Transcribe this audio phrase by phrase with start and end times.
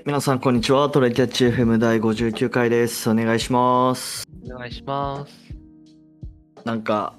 [0.00, 0.88] はい、皆さんこんにちは。
[0.88, 3.10] トレキャッチ FM 第59回です。
[3.10, 4.26] お願いします。
[4.50, 5.54] お願いします。
[6.64, 7.18] なんか、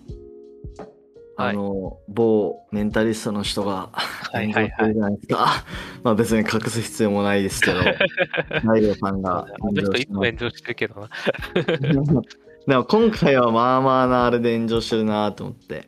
[1.37, 5.65] はいあの、某メンタリストの人がはいはいはい炎上してるじゃないですか。
[6.01, 7.79] まあ別に隠す必要もないですけど、
[8.65, 11.09] 大悟さんがあの人いつもし炎上してるけどな。
[12.65, 15.87] でも今回はまあまあなあれで炎上してるなと思って。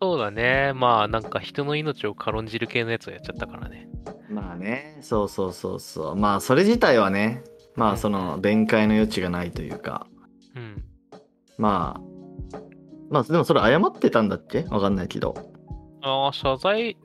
[0.00, 0.72] そうだね。
[0.74, 3.88] まあなんか人の命を軽んじる系のやつをやっちゃったからね。
[4.30, 6.16] まあね、そうそうそうそう。
[6.16, 7.42] まあそれ自体はね、
[7.76, 10.06] まあその弁解の余地がないというか、
[10.56, 10.84] うん。
[11.58, 12.58] まあ、
[13.10, 14.64] まあでもそれ謝ってたんだっけ？
[14.70, 15.34] わかんないけど。
[16.02, 16.96] ああ、謝罪、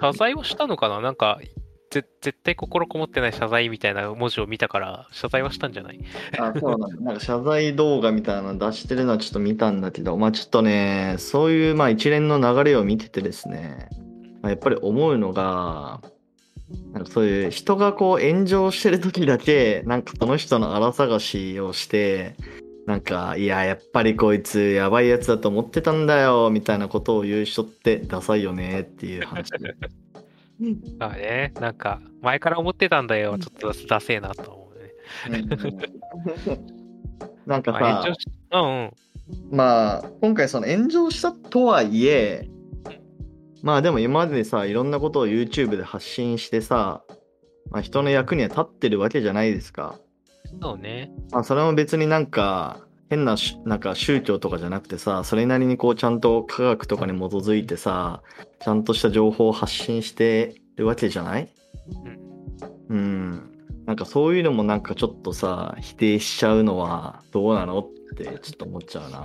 [0.00, 1.00] 謝罪はしたのかな？
[1.00, 1.38] なんか、
[2.02, 6.00] ぜ絶対心こもってない謝罪みたいな文字を見たから、謝罪はしたんじゃない？
[6.38, 6.96] あ、そうなんだ。
[7.00, 13.88] なんか謝罪動画みたいなの出してるのはちょっと見たんだけど、まあちょっとね、そういうまあ一連の流れを見ててですね、
[14.42, 16.00] まあ、やっぱり思うのが、
[16.92, 22.34] なんかそういう人がこう炎上してる時だけ、なんかその人の荒探しをして、
[22.86, 29.48] なんか、いや、やっぱりこいつやばいやつだと思ってたんだよ、みたいなことを言う人ってダサいよねっていう話。
[30.98, 33.38] まあね、なんか、前から思ってたんだよ。
[33.38, 35.38] ちょっとダセえなと思うね。
[37.46, 38.92] なんかまあ、さ炎上、しうんうん。
[39.50, 42.48] まあ今回その炎上したとはいえ
[43.62, 47.02] まあでも今までさいろんなことを YouTube で発信してさ、
[47.70, 49.98] まあ、人の役には立ってるわけじゃないですか。
[50.60, 51.10] そうね。
[51.32, 58.22] まあそれも別になんか変なしなんか宗教とかじゃなくてさそれなりにこうちゃんと科学とかに基づいてさ
[58.60, 61.48] ちゃんとした情報を発信してるわけじゃない？
[62.88, 62.96] うん。
[62.96, 63.50] うん。
[63.86, 69.18] なんかそういうのもなんかちょっとさ否定しちゃうのはどうなのってちょっと思っちゃうな。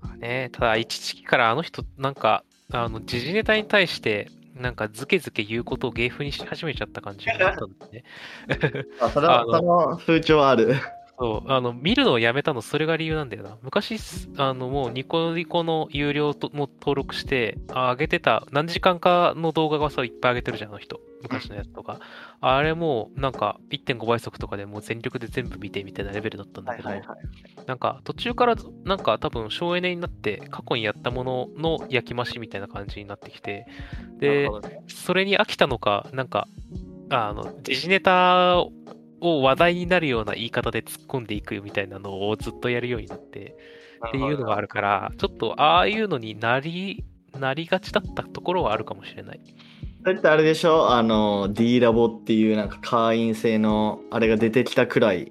[0.00, 8.04] まあね、ただ一時期からあの人、なんか、あの、時事ネタに対して、なんかズケズケ言うことを芸風にし始めちゃった感じがあったんだね。
[9.00, 10.74] あそれはその風潮はある。
[11.20, 13.58] そう、あの、見るのをやめたの、それが理由なんだよな。
[13.62, 13.96] 昔、
[14.38, 20.98] あの、もうニコニコの有料とも登録して、あ上げてた、何時間かの動画がさ、いっぱい上げてるじゃん、あの人。
[21.22, 22.00] 昔のやつとか。
[22.40, 26.88] あれも、なんか、1.5倍速とかでもう全力で全部見てみたいなレベルだったんだけど、
[27.66, 33.66] なんか途中からなんか多分省エネになって過去にやったものの焼き増しみたいな感じになってきて
[34.18, 34.48] で
[34.88, 36.48] それに飽きたのかなんか
[37.10, 38.64] あの時事ネタ
[39.20, 43.56] を話題になるような言い方で突っ込んでいくみたいなのをずっとやるようになって
[44.08, 47.04] っていうのがあるからちょっとああいうのになり
[47.38, 49.40] なりがちだったところはあるかもしれない。
[50.02, 50.90] だってあれでしょ？
[50.90, 55.30] あの D ラボっていうなんか会員制のあれが出てきたくらい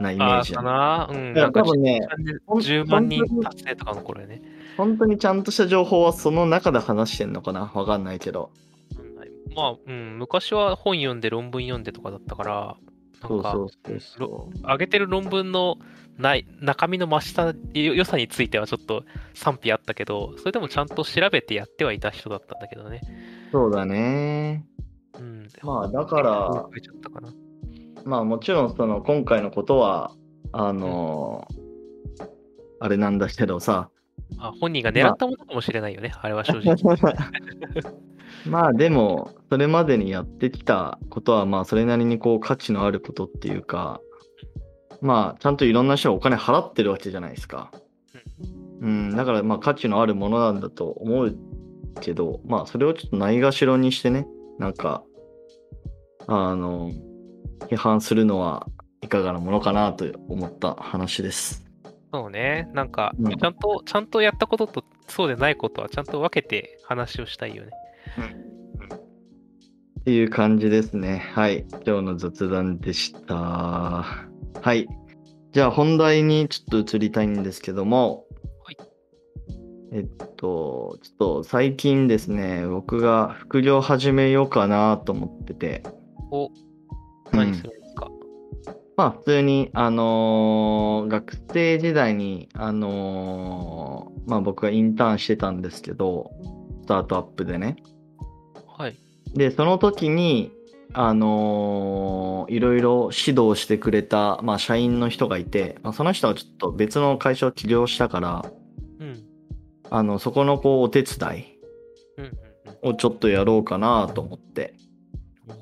[0.00, 0.54] なイメージ。
[0.54, 1.08] かな？
[1.12, 1.34] うん。
[1.34, 2.00] なんか多分ね
[2.48, 4.42] 10万人達成とかの頃やね。
[4.78, 7.70] 本当にちゃんとした情報はその中で話してんのかな？
[7.74, 8.50] わかんないけど。
[9.54, 12.76] まあ、うん、昔は本読んで論文読んでとかだったから、
[13.28, 15.76] そうそうそうそ上げてる論文の
[16.18, 23.00] ない中身の増したよ良さについてはちょっと賛否あったけど、それでもちゃんと調べてやってはいた人だったんだけどね。
[23.48, 24.66] うそうだね
[25.18, 25.48] うん。
[25.62, 26.66] まあだから。
[28.04, 30.12] まあもちろんその今回のことは
[30.52, 31.46] あの
[32.80, 33.90] あれなんだけどさ
[34.38, 36.74] あ本人が狙ったものかもしれないよね、あれは正直。
[38.46, 44.00] まあでもそれまでにやってきたことはまあそれなりにこう価値のあることっていうか
[45.00, 47.70] まあちゃんといろんな人がお金払ってるわけじゃないですか。
[48.80, 51.36] うん、だからまあ価値のあるものなんだと思う
[52.00, 54.26] けどまあそれをちょっとないがしろにしてね
[54.58, 55.04] なんか
[56.26, 56.90] あの
[57.68, 58.66] 批判するのは
[59.02, 61.71] いかがなものかなと思った話です。
[62.12, 62.68] そうね。
[62.74, 67.70] なんか、うんちゃんと、ちゃんとやったこととそうでないことはちゃんと分けて話をしたいよね。
[70.00, 71.22] っていう感じですね。
[71.32, 71.64] はい。
[71.86, 73.34] 今日の雑談でした。
[73.36, 74.88] はい。
[75.52, 78.26] じゃあ本題にちょっと移りたいんですけども。
[78.64, 78.76] はい。
[79.92, 80.06] えっ
[80.36, 85.82] と、ちょっと最近ですね、僕が副業始めようかなと思ってて。
[86.30, 86.52] お、うん
[87.32, 87.81] 何するんですか、
[88.96, 96.30] まあ普通に、あのー学生時代に、あのーまあ僕がインターンしてたんですけど、
[96.82, 97.76] スタートアップでね。
[98.66, 98.96] はい。
[99.34, 100.52] で、その時に、
[100.92, 108.44] あのーいろいろ指導してくれた、まあ、社員の人がいて、まあ、その人はちょっと別の会社を起業したから、
[109.00, 109.24] うん。
[109.88, 111.58] あの、そこのこう、お手伝い
[112.18, 112.32] うんうん
[112.90, 114.74] をちょっとやろうかなと思って。
[115.48, 115.52] う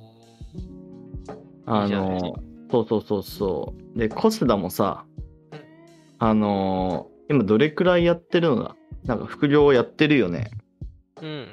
[1.71, 1.73] ん。
[1.73, 3.99] あいいじゃないのーそうそうそうそう。
[3.99, 5.05] で、コスダもさ
[5.53, 5.61] うん、
[6.19, 8.75] あのー今どれくらいやってるのだ？
[9.05, 10.51] なんか副業やってるよね。
[11.23, 11.47] うん。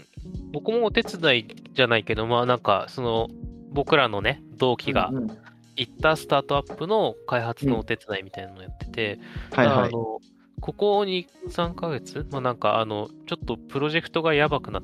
[0.52, 3.28] 僕もお手伝いじゃないけど、まあなんか、その、
[3.72, 5.38] 僕らのね、同期がうんうん
[5.78, 9.20] 行ったスタートアップの開発のお手伝いみたいなのをやってて、
[9.52, 9.78] はいはい。
[9.78, 10.20] あの
[10.60, 14.80] ここ2、3ヶ月、まあ、なんかあの、ちょっとプロジェクトがやばくな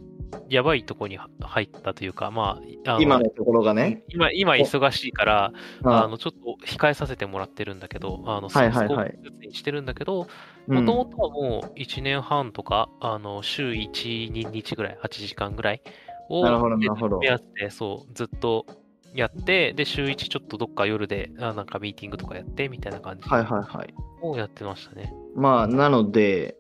[0.50, 4.04] やばいとこに入ったというか、まあ、あの今のところがね。
[4.10, 5.54] 今、今忙しいから、
[5.84, 10.28] ああのちょっと控えさせてもらってるんだけど、あのはいはいはいスコープにしてるんだけど、
[10.68, 15.82] うんもともとはもう1年半とか、あの週1、2日ぐらい、8時間ぐらい
[16.30, 18.66] をなるほどなるほど目安で、そう、ずっと
[19.14, 23.94] やって、で、週1ちょっとどっか夜で、あなんかミーティングとかやってみたいな感じはいはいはい。
[24.22, 25.14] をやってましたね。
[25.36, 26.56] まあ、なので、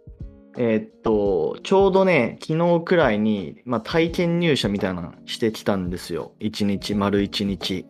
[0.58, 6.34] えーっと、ちょうどね、昨日くらいに、まあ、体験入社みたいなのしてきたんですよ。
[6.40, 7.86] 1日、丸1日。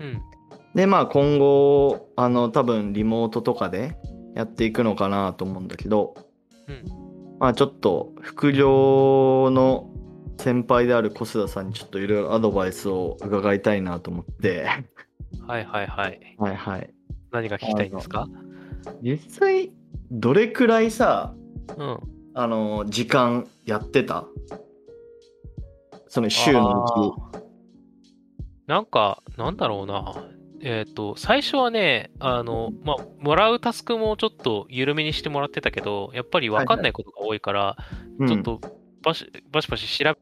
[0.00, 0.20] うん。
[0.74, 3.96] で、まあ、今後、あの、多分リモートとかで
[4.34, 6.14] やっていくのかなと思うんだけど、
[6.68, 6.84] うん
[7.38, 9.90] まあ、ちょっと、副業の
[10.38, 14.66] 先輩である小須田さんにちょっといろいろアドバイスを伺いたいなと思って、
[15.46, 16.36] はいはいはい。
[16.38, 16.90] はいはい。
[17.30, 18.28] 何が聞きたいんですか？
[19.02, 19.72] 実際、
[20.10, 21.34] どれくらいさ、
[21.76, 21.98] うん。
[22.34, 24.26] あの、時間やってた？
[26.08, 27.38] その週のうち。
[28.66, 30.14] なんか、なんだろうな。
[30.60, 37.76] えっ、と、最初はね、あの、まあ、もらうタスクもちょっと緩めにしてもらってたけど、やっぱり分かんないことが多いから、
[38.18, 38.28] うん。
[38.28, 38.60] ちょっと
[39.02, 40.16] バシバシバシ調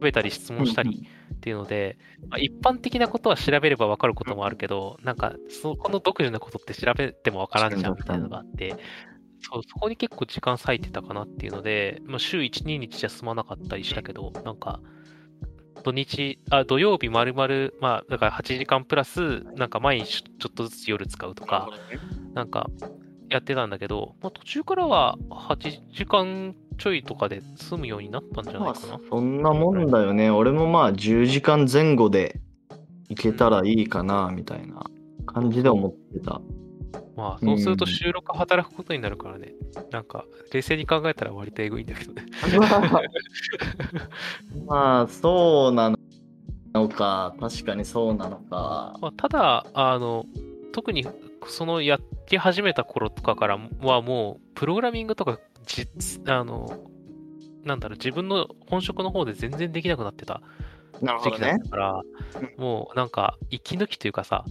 [0.00, 1.96] べたり質問したりっていうので、
[2.28, 8.76] まあ、一般的なことは調べれば分かることもあるけど、なんか、そこの独自なことって調べても分からんじゃんみたいなのがあって、
[9.40, 14.80] そうそこに結構時間割いてたかなっていうので、まあ、週1、2日じゃ済まなかったりしたけど、なんか、
[15.82, 21.68] 土日、あ、土曜日丸々、まあ、だから8時間プラス、なんか毎日ちょっとずつ夜使うとか、
[22.34, 22.68] なんか、
[23.30, 25.56] やってたんだけど、まあ、途中からは8
[25.92, 29.00] 時間ちょいとかで済むようになったんじゃないかな。
[29.08, 30.30] そんなもんだよね。
[30.30, 32.40] 俺もまあ10時間前後で
[33.08, 34.84] いけたらいいかな、みたいな
[35.26, 36.40] 感じで思ってた。
[37.16, 39.52] まあ、そうするとうん収録働くことになるからね。
[39.90, 42.24] なんか、冷静に考えたら割とエグいんだけどね。
[44.66, 45.94] まあ、そうな
[46.74, 47.34] のか。
[47.40, 48.96] 確かにそうなのか。
[49.00, 50.26] まあ、ただ、あの、
[50.72, 51.06] 特に
[51.46, 56.78] そのやって始めた頃とかからはもう、プログラミングとか実、あの、
[57.64, 60.40] なんだろう、自分の本職の方で全然できなくなってた
[61.00, 62.02] 時期だったから、
[62.56, 64.44] もうなんか、息抜きというかさ、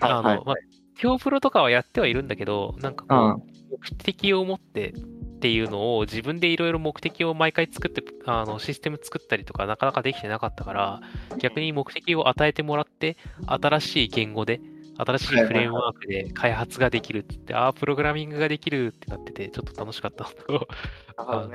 [0.00, 0.54] あの、はいはいまあ、
[1.02, 11.00] 今日プロとかはやってはいるんだけど、なんかこう、目的を持ってっていうのを自分でいろいろ目的を毎回作ってあのシステム作ったりとかなかなかできてなかったから
[11.38, 14.60] 逆に目的を与えてもらって新しい言語で
[14.96, 20.68] 新しいフレームワークで開発ができるって言って、ああ、プログラミングができるってなってて、ちょっと楽しかったんだけど、
[21.16, 21.50] あの。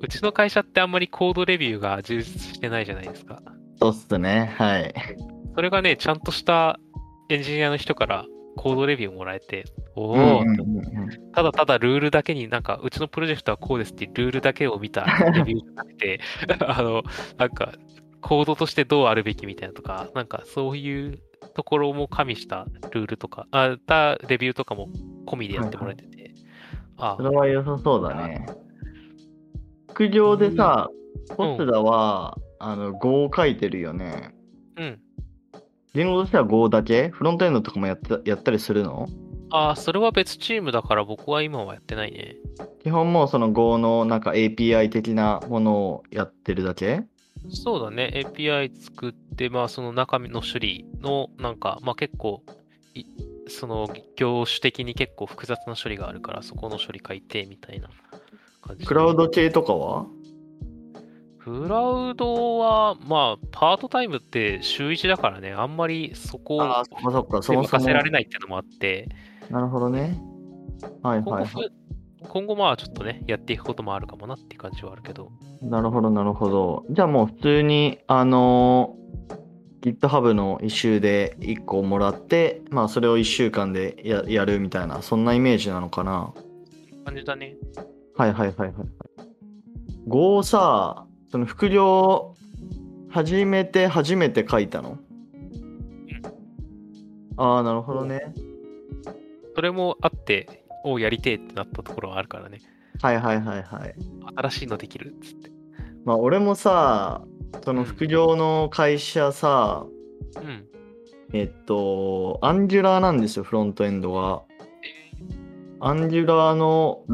[0.00, 3.42] うちの会社ってあんまりコードレビューが充実してないじゃないですか。
[3.80, 4.54] そうっすね。
[4.56, 4.94] はい。
[5.54, 6.78] それがね、ちゃんとした
[7.28, 8.26] エンジニアの人から
[8.58, 16.20] コードレビューもらえて、おお、うんうんただただルールだけになんか、うちのプロジェクトはこうですってルールだけを見たレビューじゃなくて、
[16.66, 17.04] あの、
[17.36, 17.72] なんか、
[18.20, 21.20] コードとしてどうあるべきみたいなとか、なんかそういう
[21.54, 24.88] ところも加味したルールとか、あたレビューとかも
[25.24, 26.32] 込みでやってもらえてて、
[26.96, 28.44] あそれは良さそうだね。
[29.90, 30.98] 副業でさ、うん
[31.36, 34.34] ポスダは、あの、Go を書いてるよね。
[34.78, 35.00] うん。
[35.94, 37.08] 言語としては Go だけ？
[37.08, 39.08] フロントエンドとかもやったやったりするの？
[39.50, 42.36] あそれは別チームだから僕は今はやってないね。
[42.82, 47.04] 基本もうその Go のなんか API 的なものをやってるだけ？
[47.50, 48.12] そうだね。
[48.14, 52.42] API 作って、まあその中身の処理の、なんか、まあ結構、
[52.94, 53.04] い
[53.46, 57.88] その業種的に結構複雑な処理があるから、そこの処理書いてみたいな
[58.60, 58.84] 感じ。
[58.84, 60.06] クラウド系とかは？
[61.48, 66.60] クラウドは、まあ、パートタイムって週1だからね、あんまりそこを。
[66.60, 69.08] 任せられないっていうのもあって、
[69.50, 70.20] なるほどね。
[71.02, 71.72] はいはいはい。
[72.28, 75.30] 今後まあちょっとね、やっていくこともあるかもなっていう感じはあるけど。
[75.62, 76.84] なるほどなるほど。
[76.90, 78.98] じゃあもう普通に、あのー
[79.80, 86.34] GitHub の一周で1個もらって、まあそれを1週間でややるみたいな、そんなイメージなのかな？
[87.04, 87.54] 感じだね。
[88.16, 88.88] はいはいはいはいはい。
[90.08, 92.34] Go さ、その副業
[93.10, 94.98] 始めて初めて書いたの？
[97.36, 98.34] ああ、なるほどね。
[99.54, 102.60] それもあって、おやりてえってなったところはあるからね。
[103.00, 103.94] はいはいはいはい。
[104.36, 105.50] 新しいのできるっつって。
[106.04, 107.22] まあ俺もさ、
[107.64, 109.86] その副業の会社さ、
[110.36, 110.64] うん。
[111.32, 114.42] えっと、 Angular なんですよ、フロントエンドが。
[115.80, 117.04] Angular の、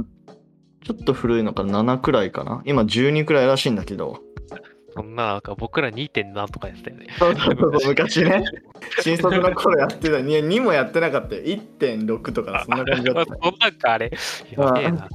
[0.84, 2.62] ちょっと古いのかな、7くらいかな？
[2.64, 4.20] 今12くらいらしいんだけど。
[4.94, 7.06] そんな、なんか僕ら2.7とかやってたよね。
[7.18, 8.44] そうそうそう昔ね。
[9.00, 10.20] 新卒の頃やってた。
[10.20, 11.42] いや、2もやってなかったよ。
[11.42, 13.38] 1.6とか、そんな感じだった、ね。
[13.42, 14.12] そんなんかあれ？
[14.56, 15.08] やべえな。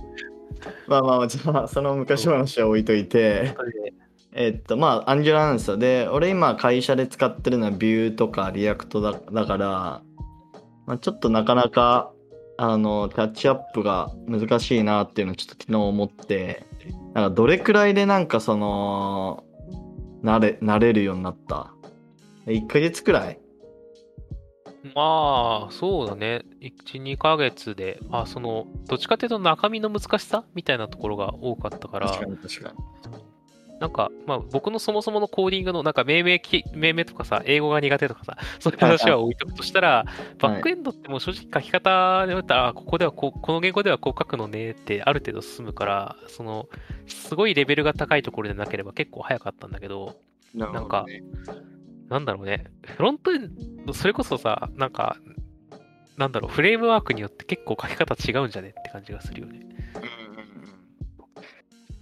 [0.88, 3.56] まあまあ、じゃあ、その昔話は置いといて。
[4.34, 10.02] えっと、まあ、 Angular アンサーで、俺今会社で使ってるのは Vue とか React だだから、
[10.86, 12.12] まあ、ちょっとなかなか、
[12.62, 16.66] あの、キャッチアップが難しいなっていうのをちょっと昨日思って、
[17.14, 19.46] なんかどれくらいでなんかその、
[20.26, 21.72] 慣れ、慣れるようになった
[22.48, 23.40] ?1 ヶ月くらい？
[24.94, 26.42] まあ、そうだね。
[26.60, 32.78] 1、2ヶ月で、あ、その、どっちかというと中身の難しさみたいなところが多かったから、確かに確かに。
[33.80, 40.06] なんか、まあ、僕のそもそものコーディングの、なんか命名き、命名とかさ、英語が苦手とかさ、 そういう話は置いとくとしたら、
[40.38, 46.68] バックエンドってもう正直書き方で言ったら、あここではこう、この言語ではこう書くのねってある程度進むから、その、
[47.08, 50.18] すごいレベルが高いところでなければ結構早かったんだけど、
[50.54, 51.06] なんか
[52.10, 55.18] なんだろうね、フロントエンド、それこそさ、なんか、
[56.18, 59.62] なんだろう、フレームワークによって結構書き方違うんじゃねって感じがするよね。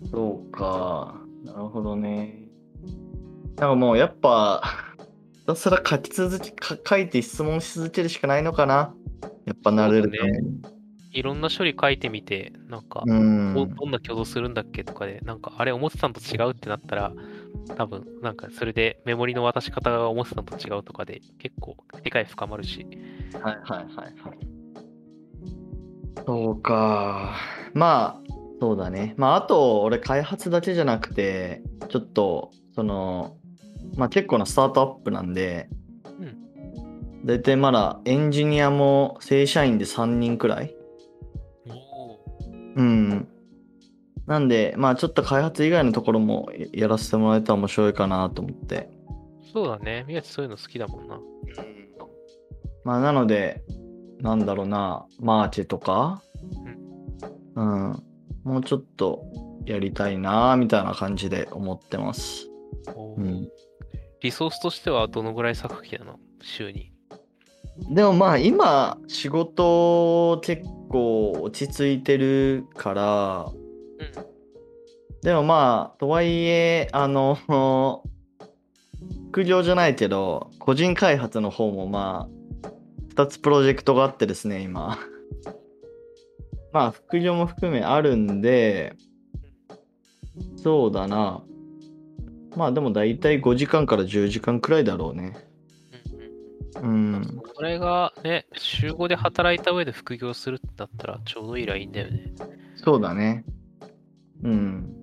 [0.10, 1.27] そうか。
[1.48, 2.50] なるほどね。
[3.58, 4.62] なんかもうやっぱ、
[5.34, 8.94] ひたすら書き続け、か書いて質問し続けるしかないのかな。
[9.46, 10.62] やっぱ慣れるために。
[11.12, 13.54] いろんな処理書いてみて、なんか、うん。
[13.56, 17.14] どどんな挙動するんだっけとかで、なんか、あれ思ってたのと違うってなったら、
[17.76, 22.86] 多分、なんか、それでメモリの渡し方が思ってたのと違うとかで、結構理解深まるし。
[23.42, 24.58] はいはいはいはい。
[26.26, 27.34] そうか。
[27.74, 29.14] まあ、そうだね。
[29.18, 33.38] まあ、あと、俺、開発だけじゃなくて、ちょっと、その、
[33.96, 35.70] まあ結構なスタートアップなんで、
[36.20, 37.26] うん。
[37.26, 40.76] 大体まだエンジニアも正社員で3人くらい
[41.68, 42.20] お
[42.76, 43.28] うん。
[44.26, 48.90] なんで、まあちょっと開発以外のところもややらせてもらえたら面白いかなと思って。
[49.54, 50.06] そうだね。
[50.08, 51.20] 宮地そういうの好きだもんな。
[52.84, 53.64] まあなので、
[54.20, 56.22] なんだろうな、マーチとか、
[57.56, 58.04] うん、
[58.48, 59.26] もうちょっと
[59.66, 62.48] やりたいな、みたいな感じで思ってます。
[62.96, 63.50] おうん。
[64.22, 66.18] リソースとしてはどのぐらい割く気なの？
[66.42, 66.94] 週に。
[67.90, 75.22] でもまあ今、仕事結構落ち着いてるから、うん。
[75.22, 77.36] でもまあ、とはいえ、あの、
[79.32, 82.30] 副業じゃないけど、個人開発の方もま
[82.64, 82.70] あ、
[83.14, 84.98] 2つプロジェクトがあってですね、今。
[86.78, 88.96] まあ、副業も含めあるんで、
[90.58, 91.42] そうだな。
[92.56, 95.36] まあでも大体5時間から10時間くらいだろうね。
[96.80, 97.42] うんうんうん。
[97.56, 102.32] それがね、週5で働いた上で副業するってなったらちょうどいいラインだよね。
[102.76, 103.44] そうだね。
[104.44, 104.94] うん。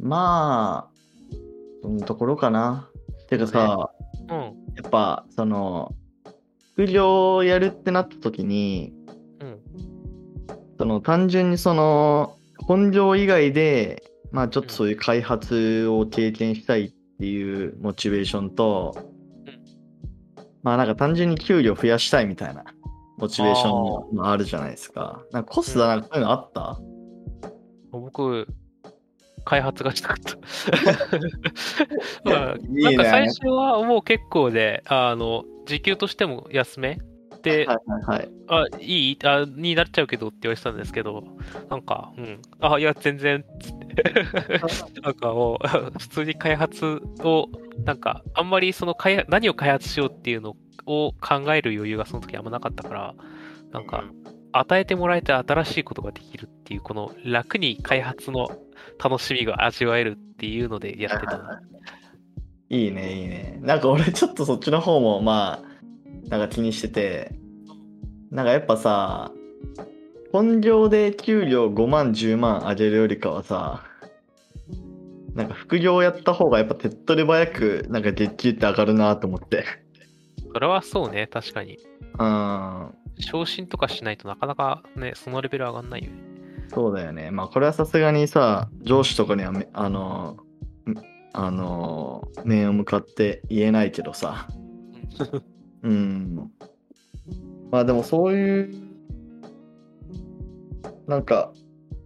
[0.00, 1.36] まあ、
[1.82, 2.90] そんなところかな。
[3.28, 3.90] てかさ、
[4.28, 4.38] うん。
[4.38, 4.48] や
[4.84, 5.94] っぱ、その、
[6.72, 9.03] 副業をやるってなった時に、うん。
[10.78, 14.02] その単純にその、本業以外で、
[14.32, 18.96] まあちょっとそういう開発を経験したいっていうモチベーションと、
[20.62, 22.64] まあなんか単純に給料増やしたいみたいな
[23.18, 25.22] モチベーションもまああるじゃないですか。
[25.30, 26.00] なんかコストなん。
[26.02, 26.78] かそういうのあった、
[27.92, 28.46] 僕、
[29.44, 30.36] 開発がしたかった。
[32.28, 37.13] まあなんか最初はもう結構で、あの、時給としても安めで、
[37.50, 38.28] はいはいはい。
[38.48, 39.18] あ、いい？
[39.24, 41.24] あになっちゃうけどって言われてたんですけど、
[41.70, 43.44] なんか、うん、あ、いや、全然、
[45.02, 45.66] なんかもう、
[45.98, 47.48] 普通に開発を、
[47.84, 53.14] なんか、あんまりその開発、何を開発しようっていうのを考える余裕がその時あんまなかったから、
[53.72, 54.04] なんか、
[54.52, 58.48] 与えてもらえて新しいことができるっていう、この楽に開発の
[59.02, 61.60] 楽しみが味わえるっていうのでやってたな。
[62.70, 63.58] いいね、いいね。
[63.62, 65.73] なんか俺ちょっとそっちの方もまあ、
[66.36, 67.30] なんか気にしてて、
[68.32, 69.30] なんかやっぱさ、
[70.32, 73.84] 本業で給料5万、10万上げるよりかはさ、
[75.32, 79.64] なんか副業やった方がやっぱ手っ取り早くなんか月給って上がるなと思って。
[80.52, 81.78] それはそうね、確かに。
[82.18, 86.16] うん、昇進とかしないとなかなかね、そのレベル上がんないよね。
[86.66, 87.30] そうだよね。
[87.30, 90.36] まあこれはさすがにさ、上司とかにはめ、あの、
[90.88, 90.94] ん
[91.32, 94.48] あの、面を向かって言えないけどさ。
[95.84, 96.50] うん。
[97.70, 98.74] まあでもそういう、
[101.06, 101.52] なんか、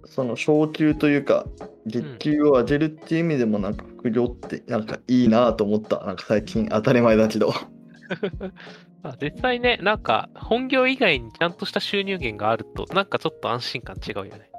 [0.04, 1.46] その昇給というか、
[1.86, 6.04] 月給を上げるっていう意味でもなんか副業ってなんかいいなと思った。
[6.04, 7.52] なんか最近当たり前だけど。
[9.04, 14.50] あ実際ね、なんか本業以外にちゃんとした収入源があると、なんかちょっと安心感違うよね。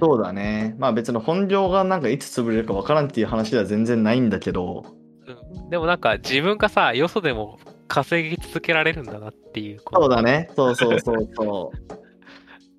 [0.00, 0.74] そうだね。
[0.78, 4.84] まあ別に本業がなんかいつ潰れるかわからんっていう話では全然ないんだけど、
[5.26, 7.58] うん、でもなんか自分がさ、よそでも
[7.88, 9.80] 稼ぎ続けられるんだなっていう。
[9.92, 10.50] そうだね。
[10.56, 11.92] そうそうそうそう。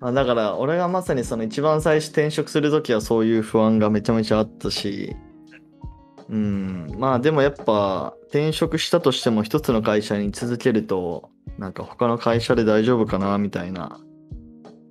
[0.00, 5.16] あだから俺がまさにその一番最初転職するときはそういう不安がめちゃめちゃあったし、
[6.28, 14.00] うん、まあでもやっぱ転職したとしても一つの会社に続けると、なんか他の会社で大丈夫かなみたいな。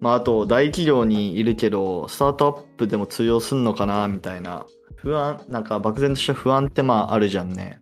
[0.01, 4.65] まああと大企業にいるけど、スタートアップでも通用すんのかなみたいな。
[4.95, 7.79] 不安、なんか漠然とした不安ってまああるじゃんね。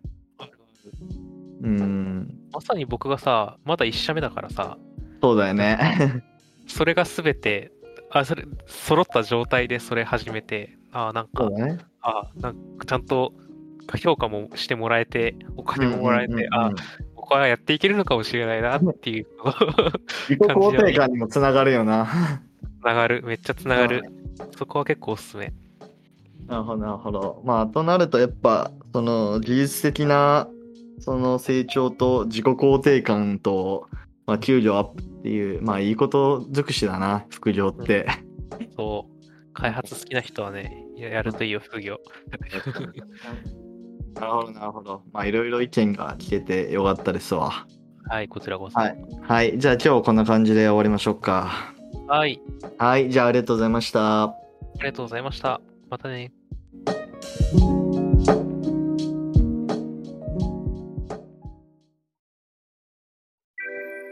[1.66, 4.78] うん、まさに僕がさ、まだ1社目だからさ、
[5.22, 6.22] そうだよね。
[6.68, 7.72] それが全て、
[8.10, 11.78] あ、それ、揃った状態でそれ始めて、あなんかね。
[12.00, 13.32] あなんかちゃんと
[13.98, 16.70] 評価もしてもらえて、お金ももらえて、うんうんうんあ
[17.26, 19.26] 僕はやっていけるのかもしれないなっていう、
[20.28, 22.06] 自己肯定感にもつながるよな。
[22.80, 24.04] つながる、めっちゃつながる。
[24.56, 25.52] そこは結構おすすめ。
[26.46, 27.42] なるほど、なるほど。
[27.44, 30.48] まあ、となると、やっぱ、その、技術的な、
[30.98, 33.88] その成長と自己肯定感と、
[34.26, 38.06] まあ、給料アップっていう、まあ、いいこと尽くしだな、副業って。
[38.76, 39.16] そう。
[39.52, 41.98] 開発好きな人はね、ややるといいよ、副業。
[44.14, 45.02] なるほど、なるほど。
[45.12, 47.66] まあ、いろいろ意見が聞けてよかったですわ。
[48.08, 48.78] はい、こちらこそ。
[48.78, 48.96] はい。
[49.22, 49.58] はい。
[49.58, 51.74] じゃあ、今日はこんな感じで終わりましょうか。
[52.06, 52.40] はい。
[52.78, 53.10] はい。
[53.10, 54.24] じゃあ、ありがとうございました。
[54.24, 54.34] あ
[54.80, 55.60] りがとうございました。
[55.90, 56.32] またね。